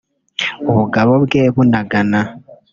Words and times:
ubugabo 0.69 1.11
bwe 1.23 1.43
bunagana 1.55 2.19